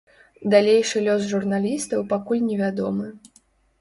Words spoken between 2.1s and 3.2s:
пакуль невядомы.